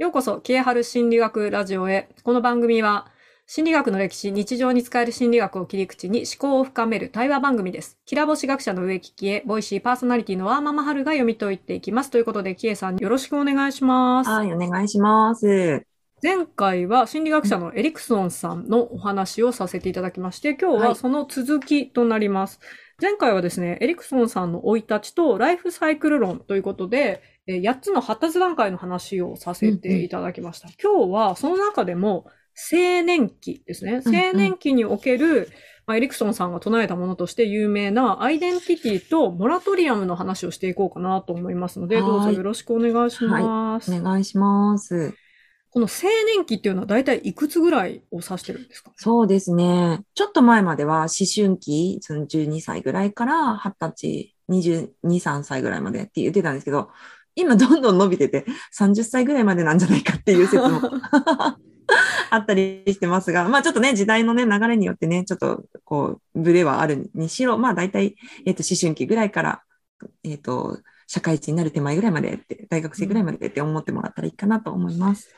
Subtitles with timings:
[0.00, 2.08] ようこそ、キエハル心理学ラジオへ。
[2.22, 3.08] この番組は、
[3.46, 7.98] 心理学の歴史、日常に使える心理学を切り口に思考を深める対話番組です。
[8.06, 12.10] キラボシ学者の植木キエ、ボイシーパーソナリティのワーママハルが読み解いていきます。
[12.10, 14.30] ということで、キエさんよろしくお願いします。
[14.30, 15.82] はい、お願いします。
[16.22, 22.58] 前回は心理学者のエリクソンさんのお話をさせていただきまして、今日ははいその続きとなります。
[23.00, 30.68] 前回はですね、エリクソンさんの生い立ちとライフサイクル論ということで、えー8つの発達段階の話をさせていただきました。
[30.82, 32.26] 今日はその中でも
[32.72, 34.02] 青年期ですね。
[34.04, 35.48] うんうん青年期における、
[35.86, 43.92] まあ、エリクソンさんが唱えたものとして有名なアイデンティティとモラトリアムの話をしていこうかなと思いますので、はいどうぞよろしくお願いします。
[43.92, 45.14] お願いします。
[45.70, 48.92] この青年期っていうのは大体いくつぐらいを指してるんですか？
[48.96, 50.00] そうですね。
[50.14, 56.90] ちょっと前までは思春期、その12歳ぐらいから20歳、22、3歳ぐらいまでって言ってたんですけど、
[57.36, 58.44] 今どんどん伸びてて
[58.76, 60.80] 30歳ぐらいまでなんじゃないかっていう説も
[62.30, 69.62] あったりしてますが、まあちょっとね、時代のね、流れによってね、ちょっとこう、ブレはあるにしろ、まあ大体、えっ、と、思春期ぐらいから、
[70.24, 70.78] えっ、と、
[71.12, 75.28] 社会人になる手前ぐらいまでって、大学生ぐらいまでって思ってもらったらいいかなと思います。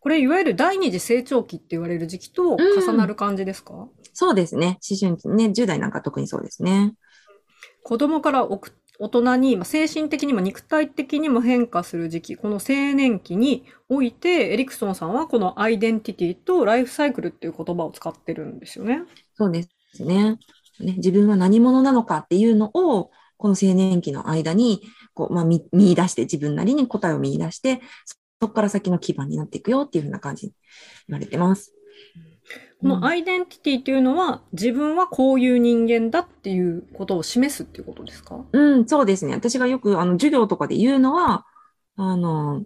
[0.00, 4.78] これいわゆる第二次成長期って言われる時期と重なる感じですか、そうですね。
[4.90, 6.94] 思春期ね、10代なんか特にそうですね。
[7.82, 19.02] 子供からおく大人にまあ精神的にも肉体的にも変化する時期、この青年期においてエリクソンさんはこのアイデンティティとライフサイクルっていう言葉を使ってるんですよね。
[19.34, 20.38] そうですね。
[20.80, 24.82] ね自分は何者なのかっていうのを、この青年期の間に、
[25.18, 30.52] こう、まあ、見見出して、自分なりに答えを見出して、そこから先の基盤になっていくよっていうふうな感じに
[31.08, 31.74] 言われてます。
[32.80, 38.44] このアイデンティティっていうのは自分はこういう人間だっていうことを示すっていうことですか？
[38.52, 39.34] うん、そうですね。
[39.34, 41.44] 私がよく、あの、授業とかで言うのは、
[41.96, 42.62] あの、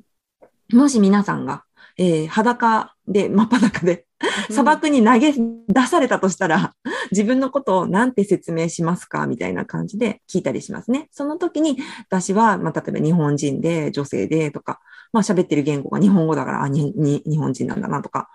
[0.75, 1.65] もし皆さんが、
[1.97, 4.05] えー裸で、真っ裸で、
[4.51, 6.75] 砂漠に投げ出されたとしたら、
[7.11, 11.09] 自分のことを何て説明しますかみたいな感じで聞いたりしますね。
[11.11, 11.79] その時に、
[12.09, 14.81] 私は、まあ、例えば日本人で、女性でとか、
[15.13, 18.29] まあ、喋ってる言語が日本語だから、あにに日本人なんだなとか、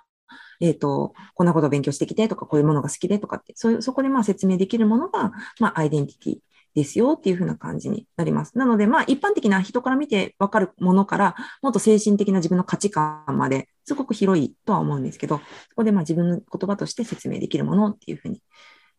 [0.60, 6.38] えっ、と、こんなことを勉強してきてとか、こういうものが好きでとかって、そういう、そこでまあ説明できるものが、まあ、アイデンティティ
[6.78, 8.56] ですよっていうふうな感じになります。
[8.56, 15.40] なので、まあ、一般的な人から見てわかるものから、もっと精神的な自分の価値観まで、すごく広いとは思うんですけど、
[15.70, 18.44] そこでまあ自分の言葉として説明できるものっていうふうに。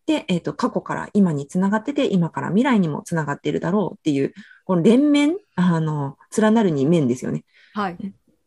[0.07, 4.35] で、えっ、と、過去から今につながってて、今から未来にもつながっているだろうっていう、
[4.65, 7.45] この連綿、あの、連なるに面ですよね。
[7.75, 7.97] はい。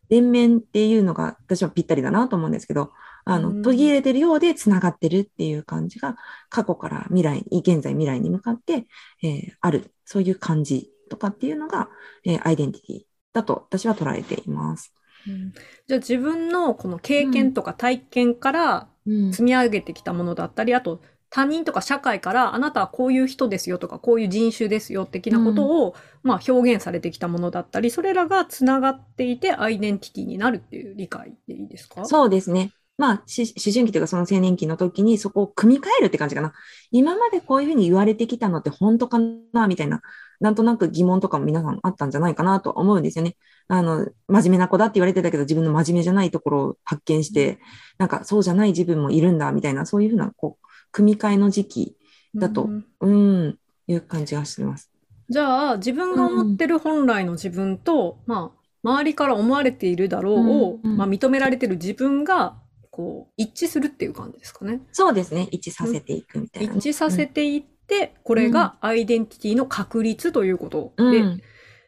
[0.09, 2.91] 連綿っていうのが私はぴったりだなと思うんですけど、
[3.25, 3.61] あの、うん。
[3.61, 6.15] 途切れてるようで繋がってるっていう感じが、
[6.49, 8.87] 過去から未来、現在未来に向かって、
[9.23, 11.89] えーある、そういう感じとかっていうのが、
[12.25, 12.99] えーアイデンティティ
[13.33, 14.93] だと私は捉えています。
[15.27, 15.51] うん。
[15.87, 19.31] じゃあ自分のこの経験とか体験からうん。
[19.31, 32.05] 積み上げてきたものだったり、あと他人とか社会からあなたはこういう人ですよとかこういう人種ですよ的なことを、まあ、表現されてきたものだったりそれらがつながっていてアイデンティティになるっていう理解でいいですか？
[32.05, 32.73] そうですね。
[33.01, 36.53] まあ、し思春期というかその青年期の時にそこを組み替えるって感じかな。
[36.91, 39.17] 今までこういうふうに言われてきたのって本当か
[39.53, 40.03] なみたいな、
[40.39, 43.37] なんとなく疑問とかも皆さんあったんじゃないかなと思うんですよね。
[43.69, 47.57] あの、真面目な子だって言われてたけど自分の真面目じゃないところを発見して、
[47.97, 51.97] なんかそうじゃない自分もいるんだみたいな、そういうふうな、こう、組み替えの時期
[52.35, 53.57] だとうんうん、
[53.87, 54.91] いう感じがしてます。
[55.27, 62.55] じゃあ自分が思ってる本来の自分と、まあ周りから思われているだろうを、うんうんまあ、認められてる自分が
[62.91, 64.81] こう一致するっていう感じですかね。
[64.91, 65.47] そうですね。
[65.51, 71.41] 一致させていくみたいなね、一致させていって、これがアイデンティティの確立ということで、うん、うん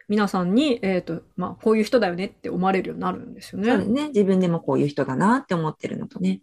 [0.08, 3.68] 皆さんに、えっ、と、まあ、こういう人だよねって思われるようになるんですよね。
[3.70, 4.08] そうですね。
[4.08, 6.40] 自分でもこういう人だなって思ってるのとね。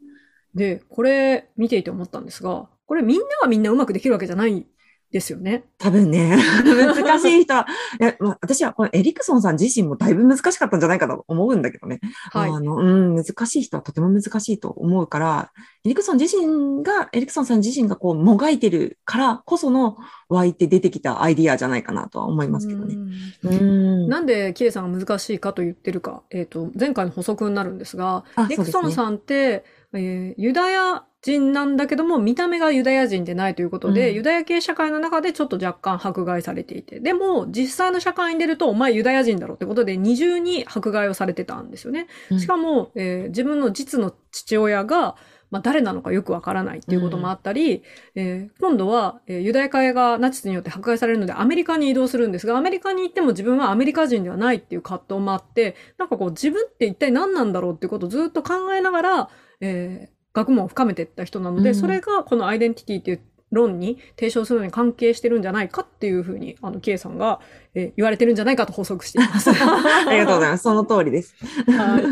[0.56, 4.66] で、これ見ていて思ったんですが、これみんながみんなうまくできるわけじゃない
[5.12, 5.64] ですよね。
[5.78, 7.68] 多分ね、 難しい人は、
[8.00, 12.00] いやまあ、私はこのエリクソンさん自身もだいぶ難しかったんじゃないかと思うんだけどね。
[12.32, 12.50] はい。
[12.50, 15.52] あの、うん、難しい人はとても難しいと思うから、
[15.84, 19.98] エリクソン自身が、エリクソンさん自身がこう、もがいてるからこその
[20.30, 22.96] 湧いて出てきたアイディアじゃないかなとは思いますけどね。
[22.96, 23.64] うんう
[24.06, 24.08] ん。
[24.08, 34.16] なんで、キエさんが難しいかと言ってるか、えっ、と、前回の補足になるんですが、あデクソンさんって、えーユダヤ人なんだけども、見た目がユダヤ人でないということで、うん。
[34.16, 42.08] ユダヤ系社会の中でちょっと若干迫害されていて、でも、実際の社会に出ると、お前ユダヤ人だろってことで、二重に迫害をされてたんですよね。
[42.32, 42.40] うん。
[42.40, 45.16] しかも、えー自分の実の父親が、
[45.52, 47.84] まあ、誰なのかよくわからないっていうこともあったり、
[48.16, 59.30] えー今度は、えーユダヤ系がナチスによって迫害されるのでアメリカに移動するんですが、アメリカに行っても自分はアメリカ人ではないっていう葛藤もあって、なんかこう自分って一体何なんだろうっていうことをずっと考えながら、
[59.60, 67.42] えー学問を深めていった人なので、うんそれがこのアイデンティティっていう論に提唱するのに関係してるんじゃないかっていうふうに、あの、K さんが、
[67.76, 69.50] えー言われてるんじゃないかと補足しています。
[69.52, 70.64] ありがとうございます。
[70.64, 71.36] その通りです。
[71.68, 72.04] はい。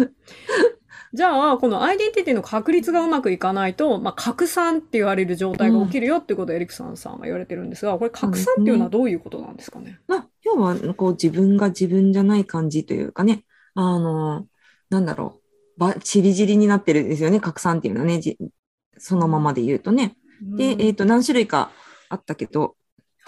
[1.12, 10.00] じゃあ、このアイデンティティの確立がうまくいかないと、まあ、拡散って言われる状態が起きるよっていうことをエリクソンさんは言われてるんですが、これ拡散っていうのはどういうことなんですかね？
[10.08, 13.44] まあ、要は、こう、自分が自分じゃない感じというかね、
[13.74, 14.46] あの、
[14.92, 15.39] なんだろう、
[15.80, 18.38] ば、ちりぢりになってるんですよね、拡散っていうのはね、じ
[18.98, 20.16] そのままで言うとね。
[20.42, 21.72] で、うんえっ、と、何種類か
[22.10, 22.74] あったけど、はい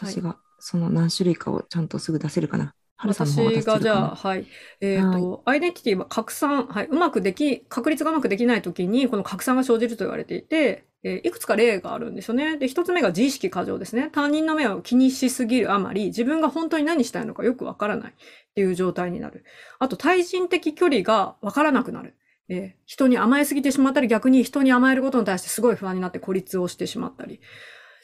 [0.02, 2.74] 私がその何種類かをちゃんとすぐ出せるかな。
[2.98, 4.16] 私がじゃあ。
[4.16, 4.46] はい。
[4.80, 6.88] えっ、と、アイデンティティは拡散、はい。
[6.88, 12.58] うまくでき、確率がうまくできないときに、この拡散が生じると言われていて、えーいくつか例があるんですよね。
[12.58, 14.10] で、一つ目が自意識過剰ですね。
[14.12, 18.14] 他人の目を気にしすぎるあまり、自分が本当に何したいのかよくわからないっ
[18.54, 19.46] ていう状態になる。
[19.80, 22.16] あと、対人的距離がわからなくなる。
[22.52, 27.40] えー人に甘えすぎてしまったり、逆に人に甘えることに対してすごい不安になって孤立をしてしまったり。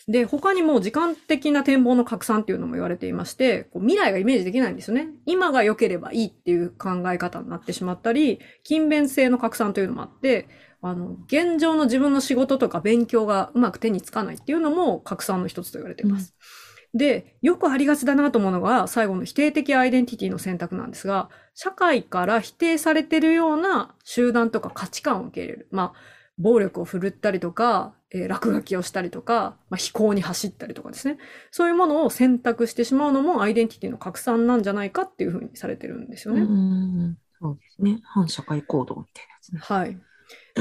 [0.07, 5.09] で、他にも時間的な展望の拡散っていうのも言われていまして、こう未来がイメージできないんですよね。
[5.25, 10.47] 今が良ければいいっていう考え方になってしまったり、勤勉性の拡散というのもあって、
[10.81, 16.33] あの、現状の自分の仕事とか勉強がうまく手につかないっていうのも拡散の一つと言われています。
[16.97, 25.67] で、よくありがちだなと思うのが、最後の否定的アイデンティティの選択なんですが、社会から否定されてるような集団とか価値観を受け入れる。
[25.71, 25.99] まあ、
[26.37, 31.17] 暴力を振るったりとか、えー落書きをしたりとか、まあ、飛行に走ったりとかですね。
[31.51, 36.41] そういうものを選択してしまうのもアイデンティティの拡散なんじゃないかっていうふうにされてるんですよね。
[36.41, 37.99] うんそうですね。
[38.03, 39.59] 反社会行動みたいなやつね。
[39.61, 39.97] はい。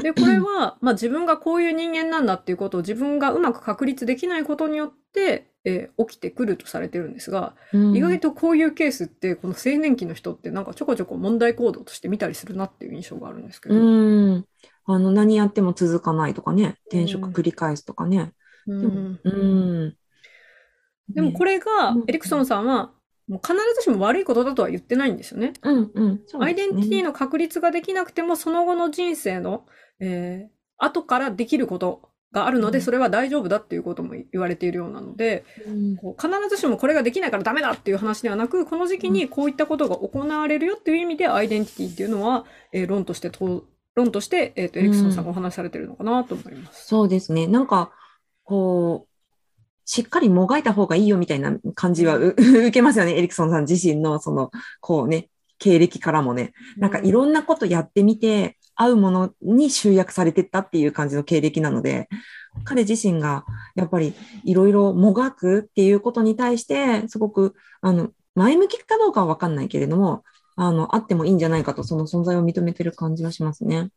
[0.02, 13.74] で、これは、まあ自分がこういう人間なんだっていうことを自分がうまく確立できないことによって、えー起きてくるとされてるんですが、うん意外とこういうケースって、この青年期の人ってなんかちょこちょこ問題行動として見たりするなっていう印象があるんですけど。
[13.74, 14.46] うん。
[14.86, 18.32] あの、何やっても続かないとかね、転職繰り返すとかね。
[18.68, 19.96] うんうん。
[21.08, 22.92] でもこれがうん、エリクソンさんは、
[23.26, 25.52] もう必ずしも悪いことだとは言ってないんですよね。
[25.62, 26.22] うんうん。
[26.26, 29.66] そうアイデンティティの確立ができなくても、その後の人生の、
[29.98, 46.86] えー後からできることがあるので、うんそれは大丈夫だっていうことも言われているようなので、うんこう必ずしもこれができないからダメだっていう話ではなく、この時期にこういったことが行われるよっていう意味で、アイデンティティっていうのは、えー論としてと、論として、えっ、と、エリクソンさんがお話しされてるのかなと思います。
[46.86, 47.46] そうですね。
[47.46, 47.90] なんか、
[48.44, 49.08] こう、
[49.86, 53.16] しっかりもがいた方がいいよみたいな感じはう 受けますよね。
[53.16, 54.50] エリクソンさん自身の、その、
[54.80, 56.52] こうね、経歴からもね。
[56.76, 62.08] なんかいろんなことやってみて、合うものに集約されてったっていう感じの経歴なので、
[62.64, 63.44] 彼自身が
[63.74, 64.14] やっぱり
[64.44, 70.22] いろいろもがくっていうことに対して、すごく、あの、前向きかどうかはわかんないけれども、
[70.56, 73.90] あの、あってもいいんじゃないかと、その存在を認めてる感じはしますね。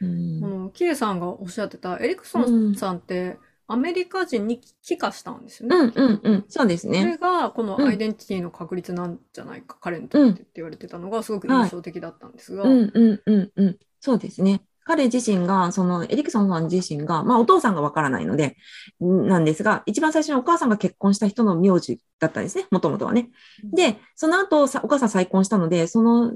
[0.00, 3.38] うんあの、キエさんがおっしゃってた、エリクソンさんって、
[3.68, 5.76] アメリカ人に帰化したんですよね。
[5.76, 6.44] うんうんうん。
[6.48, 7.16] そうですそれね。
[7.16, 13.78] が、このアイデンティティの確立なんじゃないか、彼にとってって言われてたのが、すごく印象的だったんですが、うんうんうんうん。
[14.00, 14.62] そうですね。
[14.86, 18.56] 彼自身が、そのエリクソンさん自身が、まあお父さんがわからないので、
[19.02, 22.66] んなんですが、一番最初にお母さんが結婚した人の名字だったんですね。
[22.70, 23.30] もともとはね。
[23.64, 26.34] で、その後さ、お母さん再婚したので、その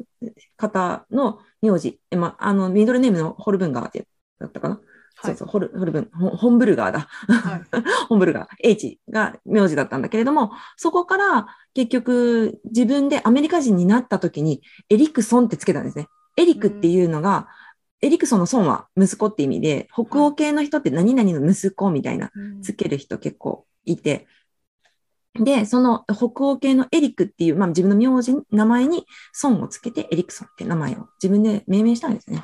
[0.57, 4.05] 方の名字、えまあ、あの、ミドルネームのホルブンガーって
[4.41, 4.75] だったかな。
[4.75, 4.85] はい
[5.23, 7.01] そうそう、ホルホルブン、ホホンブルガーだ。
[7.01, 7.63] はい。
[8.09, 16.09] ホンブルガー、H が名字だったんだけれども、そこから結局自分でアメリカ人になった時にエリクソンってつけたんですね。
[16.37, 17.49] エリクっていうのが、
[18.03, 22.31] エリクソンのソンは息子って意味で、北欧系の人って何々の息子みたいな
[22.63, 24.27] つける人結構いて、
[25.35, 32.43] で、その北欧系のエリクっていう、まあ自分の名字、名前にソンをつけてエリクソンって名前を自分で命名したんですね。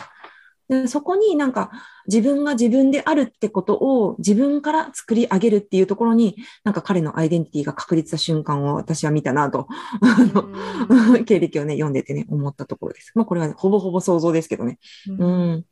[0.68, 1.70] で、そこになんか
[2.06, 9.68] 自分が自分であるってことを自分から作り上げるっていうところに、なんか彼のアイデンティティが確立した瞬間を私は見たなと、
[11.24, 13.12] 経歴をね、読んでてね、思ったところです。
[13.14, 14.78] まあこれは、ね、ほぼほぼ想像ですけどね。
[15.08, 15.64] うんうん。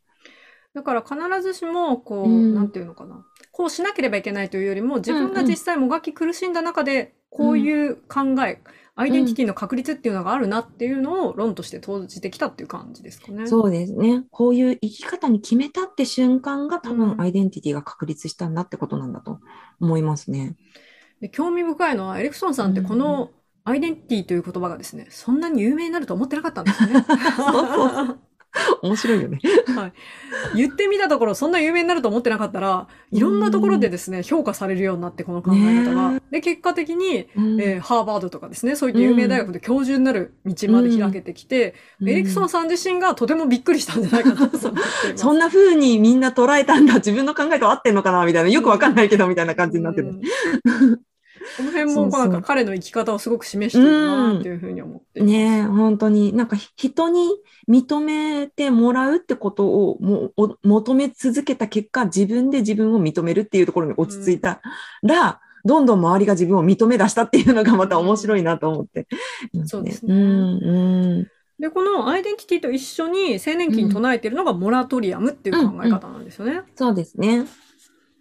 [0.74, 3.24] だから必ずしも、こう、うんなんていうのかな。
[3.52, 8.60] こうしなければいけないというよりも、自分が実際もがき苦しんだ中で、こういう考え、
[8.96, 13.46] アイデンティティの確立っていうのがあるなっていうのを論として投じてきたっていう感じですかね。
[13.46, 14.24] そうですね。
[14.30, 19.40] こういう生き方に決めたって瞬間が多うん分アイデンティティが確立したんだってことなんだと
[19.80, 20.56] 思いますね。
[21.20, 23.30] で興味深いのは、エリクソンさんってこの
[23.64, 26.94] アイデンティティという言葉がですね、そんなに有名になると思ってなかったんですよね。
[28.82, 29.40] 面白いよね。
[30.54, 36.10] 言ってみたところ、そんな有名になると思ってなかったら、いろんなところでですね、評価されるようになって、この考え方が。
[36.12, 44.58] ねで、結果的に、うんえーハーバードとかですね、そういった有名大学で教授になる道まで開けてきて、うんエリクソンさん自身がとてもびっくりしたんじゃないかなと。
[45.16, 46.94] そんな風にみんな捉えたんだ。
[46.94, 48.50] 自分の考えと合ってんのかなみたいな。
[48.50, 50.20] よくわかんないけど、みたいな感じになってる。
[51.58, 55.32] うんこの辺も、なんか彼の生き方をすごく示しているなっていうふうに思っています。
[55.32, 57.28] ねえ、本当に、なんかひ人に
[57.68, 64.60] 認めてもらうってことをもうお求め続けた結果、自分で自分を認めるっていうところに落ち着いた
[65.02, 69.06] ら、どんどん周りが自分を認め出したっていうのがまた面白いなと思って。
[69.64, 71.28] そうですねうん、うん。
[71.58, 76.62] で、このアイデンティティと一緒に青年期に唱えているのがモラトリアムっていう考え方なんですよね。
[76.74, 77.44] そうですね。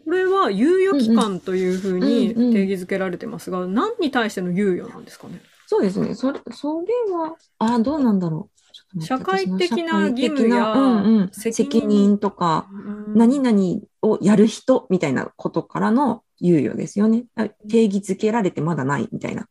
[0.06, 5.42] これは猶予期間というふうにうんうん定義づけられてますが、何に対しての猶予なんですかね？
[5.68, 6.14] そうですね。
[6.14, 8.60] それ、それは、あ、どうなんだろう。
[9.00, 17.26] ちょっと待社って会的な私の義務や社会的なうんうん、責責任任とか、うん何々をやる人みたいなことからの猶予ですよね。
[17.36, 19.48] あ定義づけられてまだないみたいな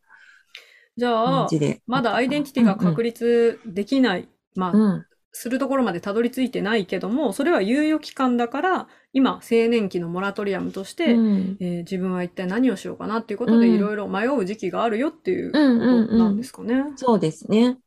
[0.97, 1.81] じゃあ感じ、で。
[1.87, 5.05] まだアイデンティティが確立できない、まあ、うん。
[5.33, 16.37] するところまでたどり着いてないけども、それは猶予期間だから、今、青年期のモラトリアムとして、うんえー自分は一体何をしようかなっていうことでうんいろいろ迷う時期があるよっていうこうんうんとなんうん。
[16.37, 16.83] ですかね。
[16.95, 17.79] そうですね。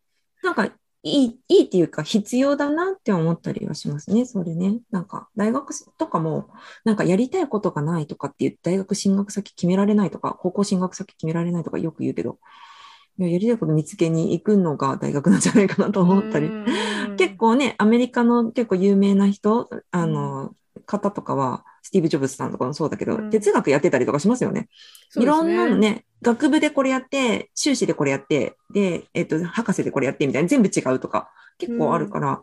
[0.42, 0.66] なんか、
[1.02, 4.24] いい、いいっていうか必要だなって思ったりはしますね。
[4.26, 4.80] それね。
[4.90, 6.50] なんか、大学とかも、
[6.84, 12.38] なんかやりたいことがないとかって言って、大学進学先決められないとか、高校進学先決められないとかよく言うけど、
[13.18, 16.50] いややりたいこと見つけに行くのが大学なんじゃないかなと思ったり。
[17.16, 20.54] 結構ね、アメリカの結構有名な人、あの、
[20.84, 24.68] 方とかは、スティーブ・ジョブズさんとかもそうだけど、うん哲学やってたりとかしますよね。
[25.08, 32.42] そうですいろんなのね、学部でこれやって、修士でこれやって、で、えっと、博士でこれやってみたいな、全部違うとか、結構あるから、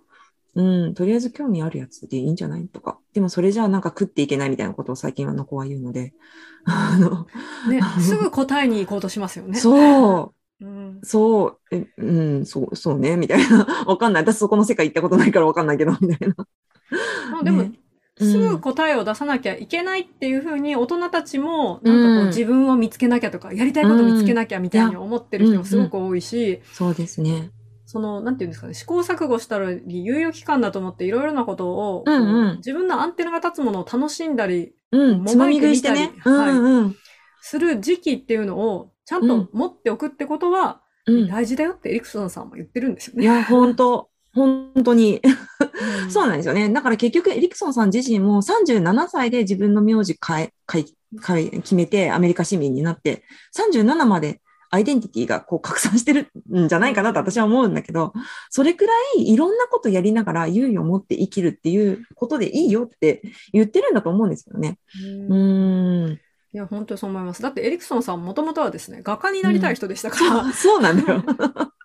[0.56, 3.00] うん、とりあえず興味あるやつでいいんじゃないと,か。
[3.14, 6.14] でもそれじゃあなんか食っていけないみたいなことを最近はの子は言うので、
[6.66, 7.26] あの、
[7.70, 9.60] ね、すぐ答えに行こうとしますよね。
[9.60, 11.00] そう、うん。
[11.04, 13.66] そう、えうん、そう、そうね、みたいな。
[13.86, 14.24] わかんない。
[14.24, 16.36] 私そこの世界行ったことないからわかんないけど、みたいな。
[17.32, 17.72] まあでも、ね
[18.20, 27.50] すぐ答えを出さなきゃいけないっていうふうに大人たちもなんかこう自分を見つけなきゃとかやりたいこと見つけなきゃみたいに思ってる人もすごく多いし、そうですね。
[27.86, 36.12] その、なんていうんですかね、試行錯誤したり、猶予期間だと思っていろいろなことを、うん自分のアンテナが立つものを楽しんだりうん、もつまみ食いしてね。
[36.26, 36.96] うもがい
[37.42, 41.28] する時期っていうのをちゃんと持っておくってことはうん。
[41.28, 43.24] 大事だよってエリクソンさんも言ってるんですよね。
[43.24, 45.22] いや、本当本当に。
[45.24, 46.70] うんそうなんですよね。
[46.70, 50.86] だから結局、エリクソンさん自身も37歳で自分の名字変え、変え、
[51.26, 53.24] 変え、決めてアメリカ市民になって、
[53.58, 58.14] 37までアイデンティティがこう拡散してるんじゃないかなと私は思うんだけど、
[58.50, 64.80] それくらいいろんなことやりながら猶予を持って生きるっていうことでいいよって言ってるんだと思うんですよね。
[65.30, 66.20] うん。
[66.54, 67.42] いや、本当にそう思います。
[67.42, 71.24] だってエリクソンさんもともとはですね、画家になりたい人でしたから、そうなんだよ。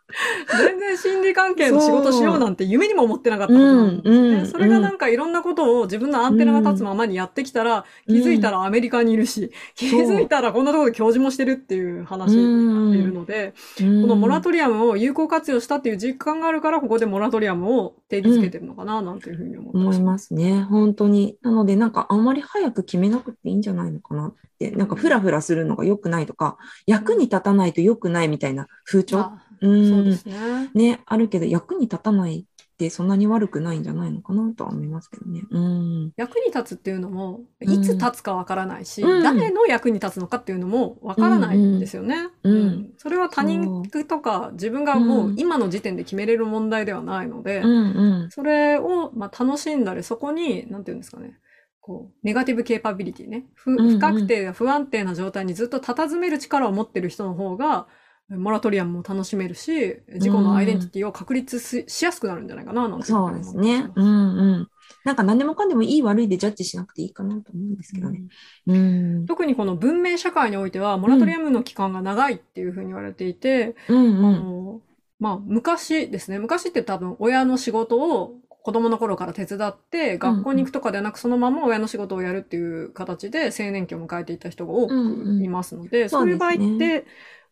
[0.59, 4.19] 全然心理関係の仕事しようなんて夢にも思ってなかったことなんですね。
[4.19, 20.63] うんうんそれがなんかいろんなことを自分のアンテナが立つままにやってきたら、気づいたらアメリカにいるし、気づいたらこんなところで教授もしてるっていう話になっているので、ここのモラトリアムを有効活用したっていう実感があるから、ここでモラトリアムを定義づけてるのかな、なんていうふうに思って思いますね。
[20.63, 21.37] 本当に。
[21.43, 24.71] なので、なんかあんまり早く決めなくていいんじゃないのかなって。
[24.73, 29.33] なんかフラフラするのが良くないとか、役に立たないと良くないみたいな風潮。
[29.63, 30.71] あうそうんですね。
[30.75, 35.43] ね、あるけど、役に立たないってそんなに悪くないんじゃないのかなとは思いますけどね。
[35.51, 36.13] うん。
[36.17, 42.29] 役に立つっていうのも、うんいつ立つかわからないし、うん誰の役に立つのかっていうのもわからないんですよね。
[42.45, 48.31] うんうんそれは他人とか自分がもう今の時点で決めれる問題ではないので、うんうん。
[48.31, 51.37] それをまあ楽しんだり、そこに、なんていうんですかね、
[51.81, 53.47] こう、ネガティブケーパビリティね。
[53.55, 57.89] 不不確定や不安定な状態にずっと佇める力を持ってる人の方が、
[58.31, 63.91] モラトリアムも楽しめるし、自己のアイデンティティを確立ししやすくなるんじゃないかな、なんていそうですね。
[63.95, 64.69] うんうん。
[65.05, 68.23] なんか何でもかんでもいい悪いでジャッジしなくていいかなと思うんですけどね。
[68.67, 69.27] うん。
[69.27, 74.83] 特にこの文明社会においては、モラトリアムの期間が長いっていうふうに言われていて、あうん
[75.19, 76.39] まあ、昔ですね。
[76.39, 84.95] 昔って多分親の仕事を子供の頃から手伝って、学校に行くとかではなく、そのまま親の仕事をやるっていう形で青年期を迎えていた人が多く
[85.43, 87.07] いますので、そういう場合って、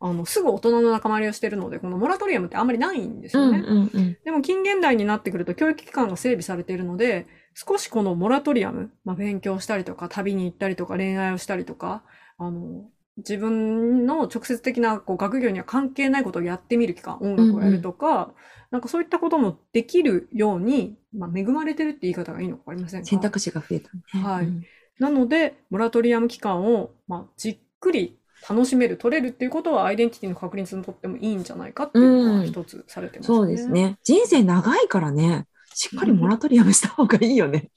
[0.06, 3.64] あの、すぐ大人の仲間入りをしているので、このモラトリアムってあんまりないんですうんよね。
[3.66, 4.16] うんうん。
[4.24, 12.02] でも近現代になってくると教育機関が整備されているので、少しこのモラトリアム、まあ、勉強したりとか、旅に行ったりとか、恋愛をしたりとか、
[12.38, 12.84] あの、
[13.16, 18.32] 自分の直接的なこう学業には関係ないことをやってみる期間、音楽をやるとか、
[18.70, 24.22] なんかそういったこともできるように、まあ、恵まれてるって言い方がいいのかわかりませんか選択肢が増えたね。
[24.22, 24.64] はいうん
[24.98, 33.36] なので、モラトリアム期間を、まあ、じっくり楽しめる、取れるっていうことは、アイデンティティの確立にとってもいいんじゃないかっていうのが一つされてますね。
[33.36, 33.68] そうです。
[33.68, 33.98] ね。
[34.04, 37.70] 人生長いからね、しっかりモラトリアムした方がいいよね。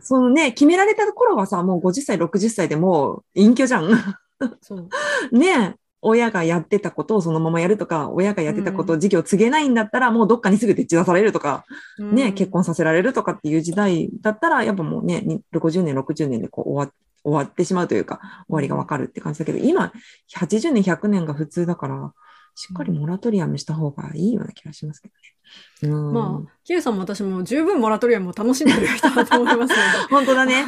[0.00, 3.90] そのね、決められた頃はさ、もう50歳、60歳でもう隠居じゃん。
[4.60, 4.88] そう。
[5.36, 11.64] ね親がやってたことをそのままやるとか、親がやってたことを事業を告げないんだったら、もうどっかにすぐ手出されるとか、
[11.98, 16.92] ね、うん結婚させられるとかっていう時代だったら、やっぱもうね、に50年、60年でこう終わ
[17.24, 19.92] 終わってしまうというか、終わりがわかるって感じだけど、今、
[20.36, 22.12] 80年、100年が普通だから、
[22.54, 25.94] しっかりモラトリアムした方がいいような気がしますけどね。
[25.94, 26.12] うん。
[26.12, 29.74] まあ、キエさんも私も十分モラトリアムを楽しんでる人だと思います
[30.10, 30.66] 本当だね。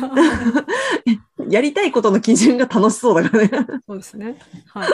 [1.49, 3.51] やりたいことの基準が楽しそうだからね。
[3.87, 4.39] そうですね。
[4.69, 4.89] はい。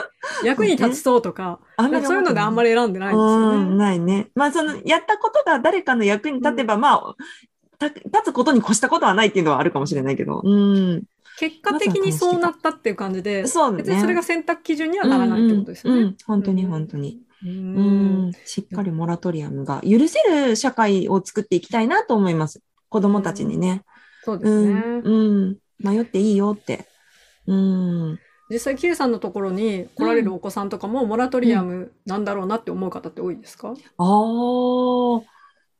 [0.44, 3.76] 役に立ちそうとか、あなんかそういうのであんまりり選んでないんですうん、よね。
[3.76, 4.30] ないね。
[4.34, 7.14] まあ、その、やったことが誰かの役に立てば、まあ、
[7.78, 10.40] た立つことに越したことはないっていうのはあるかもしれないけど。
[10.44, 11.04] うん。
[11.38, 15.98] 結果的にそうなったっていう感じで、そうだね別にそれが選択基準にはならないってことですよね。
[16.00, 17.20] うんうんうん本当にうん本当に。
[17.44, 18.32] ううんん。
[18.44, 22.60] しっかりモラトリアムが許せる社会を作っていきたいなと思います。
[22.88, 23.84] 子供たちにね。
[24.24, 24.64] そうでうん。
[24.64, 25.00] すね。
[25.04, 25.10] う
[25.50, 25.56] ん。
[25.78, 26.86] 迷っていいよって。
[27.46, 28.18] うん。
[28.50, 33.76] 実際、キエさんのところに来られるお子さんとかも、モラトリアムなんだろうなって思う方って多いですか、ああ、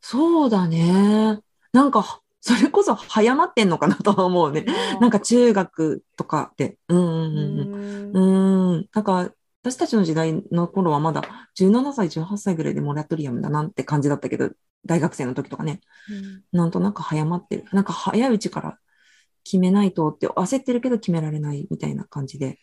[0.00, 1.40] そうだね。
[1.72, 4.64] なんか、それこそ早まってんのかなとは思うね。
[5.00, 6.78] なんか中学とかで。
[6.88, 7.72] うんうんううん
[8.12, 8.72] んうん。
[8.72, 8.88] うん。
[8.94, 9.30] なんか、
[9.62, 14.50] 私たちの時代の頃はまだ17歳、18歳ぐらいでモラトリアムだなって感じだったけど、
[14.86, 15.80] 大学生の時とかね。
[16.52, 17.64] なんとなく早まってる。
[17.72, 18.78] なんか早いうちから
[19.44, 22.58] 決めないとって焦ってるけど決められないみたいな感じで。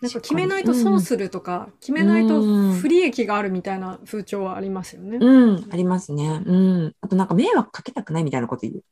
[0.00, 5.18] なんか決めないと損するとか、決めないと不利益があるみたいな風潮はありますよね。
[5.20, 6.42] うん、ありますね。
[6.44, 6.96] うん。
[7.02, 8.84] あとなんか迷惑かけたくないみたいなこと言う。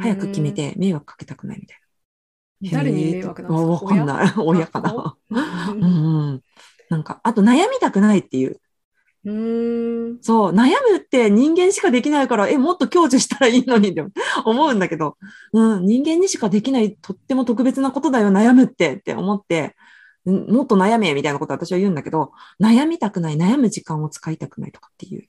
[0.00, 1.78] 早く決めて迷惑かけたくないみたい
[2.62, 2.70] うん。
[2.70, 2.78] な。
[2.78, 3.72] 誰に迷惑なんですか？
[3.72, 4.32] わかんない。
[4.38, 4.66] 親？
[4.66, 5.16] かな？
[5.30, 5.70] な。
[5.72, 6.42] うんうん。
[6.88, 8.60] なんか、あと悩みたくないっていう。
[9.24, 10.18] うーん。
[10.22, 14.04] そう、悩むって人間しかできないから、え、もっと享受したらいいのにって
[14.44, 15.16] 思うんだけど、
[15.52, 19.74] うん、人間にしかできないとっても特別なことだよ、悩むってって思って、
[20.24, 25.24] うんもっと悩めみたいなこと私は言うんだけど、悩みたくない、悩む時間を使いたくないとかっていう。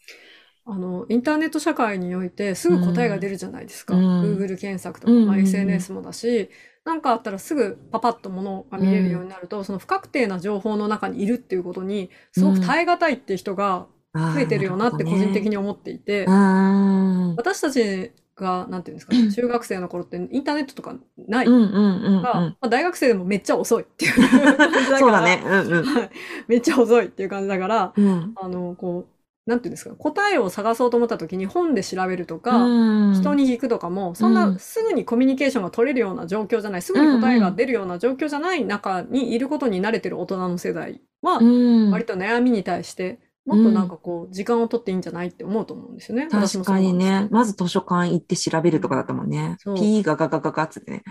[0.69, 3.95] あの、インターネット社会においてすぐ答えが出るじゃないですか。
[3.95, 4.21] うん。
[4.21, 5.39] Google 検索とか、まあ、うんうん。
[5.39, 6.49] うん SNS もだし、
[6.83, 21.47] なんかあったらすぐパパッとものが見れるようになると、その不確定な情報の中にいるっていうことに、すごく耐え難いっていう人が増増えてるよなって個人的に思っていて、うん私たちが、なんていうんですかね、 中学生の頃ってインターネットとかない。
[21.47, 24.15] うんうんうんが、大学生でもめっちゃ遅いっていう。
[24.15, 25.41] 感じだからそうだね。
[25.45, 25.83] うんうん。
[25.85, 26.09] はい。
[26.47, 28.33] めっちゃ遅いっていう感じだから、うん。
[28.35, 29.16] あの、こう、
[29.47, 33.13] なんていうんですか、答えを探そうと思った時に本で調べるとか、うん。
[33.15, 34.59] 人に聞くとかも、そんうなん。
[34.59, 41.91] すぐにコミュニケーションが取れるような状況じゃない、すぐに答えが出るような状況じゃない中にいることに慣れてる大人の世代は、うん。
[41.91, 46.27] 割と悩みに対して、もっとなんかこう、時間を取っていいんじゃないって思うと思うんですよね。
[46.29, 47.29] 私確かにね。
[47.31, 49.55] まず図書館行って調べるとかだったもんね。
[49.59, 49.75] そう。
[49.77, 51.03] ピーガガガガガっつってね。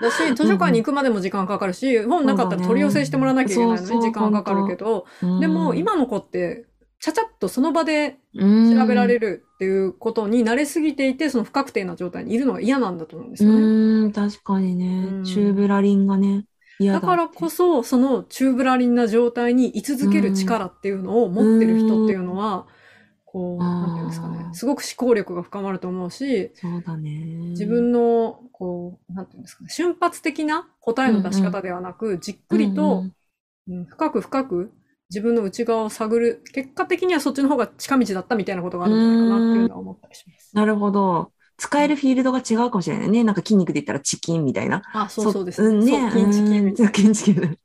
[0.00, 5.06] だし、図書館に行くまでも時間かかるし、本なかったら取り寄せしてもらわなきゃいけないのそうだねに時間かかるけど、
[5.40, 6.66] でも今の子って、
[7.02, 8.42] ちゃちゃっとその場で調
[8.78, 13.56] 調べられるっていうことに慣れすぎていて、その不確定な状態にいるのが嫌なんだと思うんですよね。
[13.58, 15.24] うん、確かにねうん。
[15.24, 16.44] チューブラリンがね、
[16.78, 17.00] 嫌だ。
[17.00, 22.68] だからこそ、そのチューブラリンな状態に居続ける力っていうのを持ってる人っていうのは、
[23.24, 27.10] こう、なんていうんですかねすごく思考力が深まると思うし、そうだね。
[27.50, 33.12] 自分の、こう、なんていうんですかね、瞬発的な答えの出し方ではなく、じっくりと、うん
[33.88, 34.72] 深く深く
[35.12, 40.56] 自分の内側を探る、結果的にはそっちの方が近道だったみたいなことがあるんじゃないかなっていうのは思ったりします。
[40.56, 41.32] なるほど。
[41.58, 43.22] 使えるフィールドが違うかもしれないね。
[43.22, 44.82] なんか筋肉で言ったらチキンみたいな。
[44.94, 46.10] あ、そうそうですんね。
[46.10, 47.14] そう、筋チキみたいな。
[47.14, 47.58] チキン。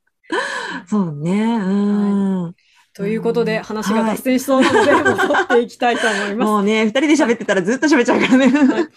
[0.86, 1.56] そうね。
[1.56, 2.54] うん。
[2.92, 6.48] ということで、うん話が脱線しそうなので、戻っていきたいと思います。
[6.48, 8.48] もうね、二人で喋ってたらずっと喋っちゃうからね。
[8.50, 8.88] はい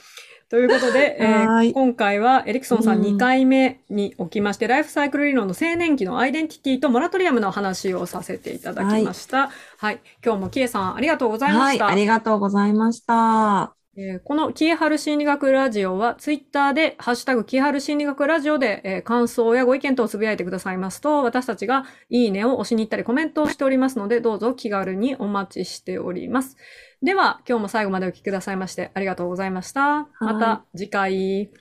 [0.52, 9.50] ということで、 えーはい今回はエリクソンさんうん2回目におきまして、ライフサイクル理論の青年期のアイデンティティとモラトリアムの話をさせていただきました。
[9.78, 10.02] はい。
[10.24, 11.88] 今日もキエさんありがとうございまはい、した。
[11.88, 13.81] ありがとうございました。
[14.02, 26.58] えーこのキエハル心理学ラジオは、ツイッターで、ハッシュタグキエハル心理学ラジオで、えー感想やご意見等をつぶやいてくださいますと、私たちがいいねを押しに行ったりコメントをしておりますので、どうぞ気軽にお待ちしております。
[27.04, 30.08] では、今日も最後までお聞きくださいましてありがとうございました。
[30.20, 31.61] また次回。